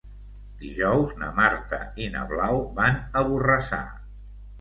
Dijous 0.61 1.11
na 1.23 1.27
Marta 1.39 1.79
i 2.05 2.07
na 2.15 2.23
Blau 2.31 2.57
van 2.79 2.97
a 3.21 3.23
Borrassà. 3.29 3.83